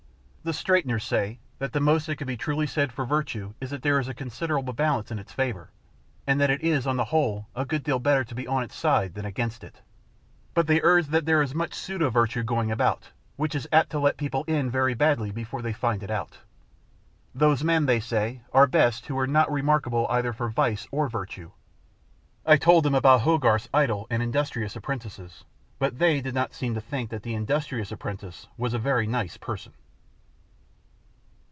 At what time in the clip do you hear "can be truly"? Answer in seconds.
2.15-2.65